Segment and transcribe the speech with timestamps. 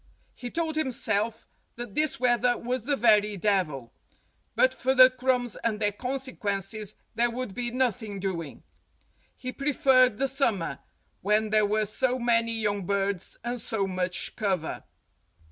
[0.33, 3.91] He told himself that this weather was the very devil.
[4.55, 8.63] But for the crumbs and their consequences there would be nothing doing.
[9.35, 10.79] He preferred the summer,
[11.21, 14.83] when there were so many young birds and so much cover.